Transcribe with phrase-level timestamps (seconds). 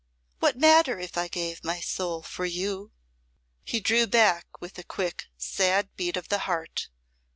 [0.39, 2.91] What matter if I gave my soul for you?"
[3.63, 6.89] He drew back with a quick sad beat of the heart.